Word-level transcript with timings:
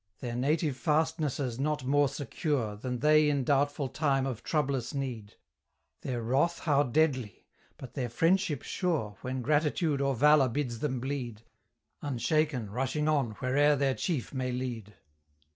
Their 0.17 0.35
native 0.35 0.77
fastnesses 0.77 1.59
not 1.59 1.83
more 1.85 2.09
secure 2.09 2.75
Than 2.75 3.01
they 3.01 3.29
in 3.29 3.43
doubtful 3.43 3.87
time 3.87 4.25
of 4.25 4.41
troublous 4.41 4.95
need: 4.95 5.35
Their 6.01 6.23
wrath 6.23 6.61
how 6.61 6.81
deadly! 6.81 7.45
but 7.77 7.93
their 7.93 8.09
friendship 8.09 8.63
sure, 8.63 9.17
When 9.21 9.43
Gratitude 9.43 10.01
or 10.01 10.15
Valour 10.15 10.49
bids 10.49 10.79
them 10.79 10.99
bleed, 11.01 11.43
Unshaken 12.01 12.71
rushing 12.71 13.07
on 13.07 13.33
where'er 13.43 13.75
their 13.75 13.93
chief 13.93 14.33
may 14.33 14.51
lead. 14.51 14.95